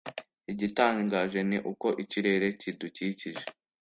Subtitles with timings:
[0.51, 3.41] igitangaje ni uko ikirere kidukikije